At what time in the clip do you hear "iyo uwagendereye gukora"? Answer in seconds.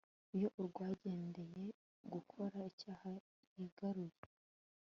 0.35-2.57